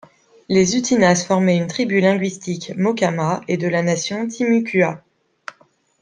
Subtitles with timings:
[0.49, 5.03] Les Utinas formaient une tribu linguistique Mocama et de la Nation Timucua.